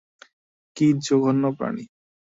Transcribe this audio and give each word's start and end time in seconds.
কী 0.77 0.87
জঘন্য 1.05 1.43
প্রাণী! 1.57 1.85